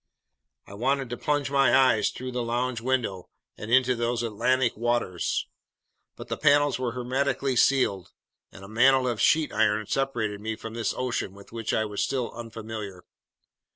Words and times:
I 0.65 0.73
wanted 0.73 1.11
to 1.11 1.17
plunge 1.17 1.51
my 1.51 1.77
eyes 1.77 2.09
through 2.09 2.31
the 2.31 2.41
lounge 2.41 2.81
window 2.81 3.29
and 3.55 3.69
into 3.71 3.93
these 3.95 4.23
Atlantic 4.23 4.75
waters; 4.75 5.45
but 6.15 6.27
the 6.27 6.37
panels 6.37 6.79
were 6.79 6.93
hermetically 6.93 7.55
sealed, 7.55 8.11
and 8.51 8.63
a 8.63 8.67
mantle 8.67 9.07
of 9.07 9.21
sheet 9.21 9.53
iron 9.53 9.85
separated 9.85 10.41
me 10.41 10.55
from 10.55 10.73
this 10.73 10.95
ocean 10.97 11.35
with 11.35 11.51
which 11.51 11.71
I 11.71 11.85
was 11.85 12.03
still 12.03 12.31
unfamiliar. 12.31 13.05